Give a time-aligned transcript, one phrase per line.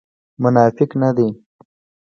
[0.41, 1.27] منافق نه دی.